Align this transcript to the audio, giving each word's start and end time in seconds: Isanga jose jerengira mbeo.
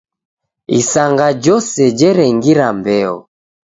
Isanga 0.79 1.27
jose 1.43 1.83
jerengira 1.99 2.67
mbeo. 2.77 3.15